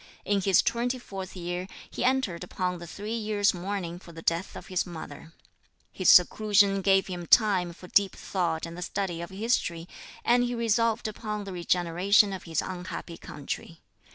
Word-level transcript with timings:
In 0.25 0.41
his 0.41 0.63
twenty 0.63 0.97
fourth 0.97 1.35
year 1.35 1.67
he 1.87 2.03
entered 2.03 2.43
upon 2.43 2.79
the 2.79 2.87
three 2.87 3.13
years' 3.13 3.53
mourning 3.53 3.99
for 3.99 4.11
the 4.13 4.23
death 4.23 4.55
of 4.55 4.65
his 4.65 4.83
mother. 4.83 5.31
His 5.91 6.09
seclusion 6.09 6.81
gave 6.81 7.05
him 7.05 7.27
time 7.27 7.71
for 7.71 7.87
deep 7.87 8.15
thought 8.15 8.65
and 8.65 8.75
the 8.75 8.81
study 8.81 9.21
of 9.21 9.29
history, 9.29 9.87
and 10.25 10.43
he 10.43 10.55
resolved 10.55 11.07
upon 11.07 11.43
the 11.43 11.53
regeneration 11.53 12.33
of 12.33 12.45
his 12.45 12.63
unhappy 12.63 13.19
country. 13.19 13.79